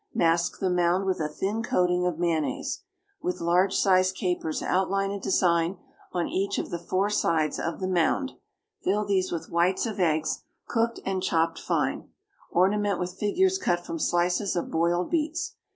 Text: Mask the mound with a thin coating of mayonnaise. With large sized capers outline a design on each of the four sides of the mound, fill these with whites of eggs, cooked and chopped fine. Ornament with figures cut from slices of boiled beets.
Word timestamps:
Mask 0.15 0.57
the 0.57 0.71
mound 0.71 1.05
with 1.05 1.19
a 1.19 1.27
thin 1.29 1.61
coating 1.61 2.07
of 2.07 2.17
mayonnaise. 2.17 2.81
With 3.21 3.39
large 3.39 3.75
sized 3.75 4.15
capers 4.15 4.63
outline 4.63 5.11
a 5.11 5.19
design 5.19 5.77
on 6.11 6.27
each 6.27 6.57
of 6.57 6.71
the 6.71 6.79
four 6.79 7.11
sides 7.11 7.59
of 7.59 7.79
the 7.79 7.87
mound, 7.87 8.31
fill 8.83 9.05
these 9.05 9.31
with 9.31 9.51
whites 9.51 9.85
of 9.85 9.99
eggs, 9.99 10.39
cooked 10.67 10.99
and 11.05 11.21
chopped 11.21 11.59
fine. 11.59 12.09
Ornament 12.49 12.99
with 12.99 13.19
figures 13.19 13.59
cut 13.59 13.85
from 13.85 13.99
slices 13.99 14.55
of 14.55 14.71
boiled 14.71 15.11
beets. 15.11 15.53